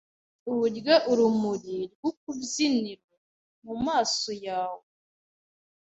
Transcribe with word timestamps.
uburyo 0.51 0.93
urumuri 1.11 1.77
rw'ukubyiniro 1.93 3.07
mumaso 3.63 4.31
yawe 4.45 4.85